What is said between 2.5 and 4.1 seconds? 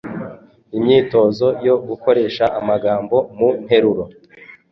amagambo mu nteruro